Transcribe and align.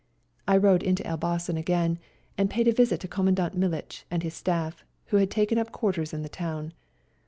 I 0.47 0.57
rode 0.57 0.81
into 0.81 1.03
Elbasan 1.03 1.57
again, 1.59 1.99
and 2.35 2.49
paid 2.49 2.67
a 2.67 2.71
visit 2.73 2.99
to 3.01 3.07
Commandant 3.07 3.55
Militch 3.55 4.07
and 4.09 4.23
his 4.23 4.33
staff, 4.33 4.83
who 5.13 5.17
had 5.17 5.29
taken 5.29 5.59
up 5.59 5.71
quarters 5.71 6.11
in 6.11 6.23
the 6.23 6.27
town. 6.27 6.73